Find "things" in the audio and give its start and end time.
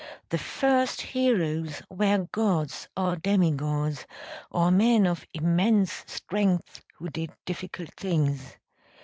7.97-8.57